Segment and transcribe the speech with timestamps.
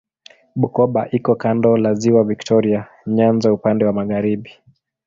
[0.61, 4.51] Bukoba iko kando la Ziwa Viktoria Nyanza upande wa magharibi.